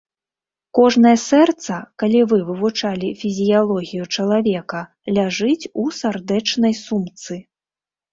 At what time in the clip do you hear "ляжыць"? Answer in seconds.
5.19-5.69